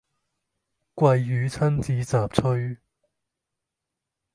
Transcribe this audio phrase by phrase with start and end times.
[0.95, 2.79] 鮭魚親子雜炊